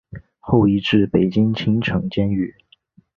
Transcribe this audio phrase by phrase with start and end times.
[0.39, 2.55] 后移到北京秦城监狱。